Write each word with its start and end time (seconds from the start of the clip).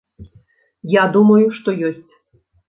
Я 0.93 1.03
думаю, 1.17 1.45
што 1.59 1.77
ёсць. 1.91 2.11